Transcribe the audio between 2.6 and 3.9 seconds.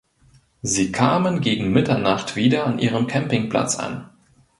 an ihrem Campingplatz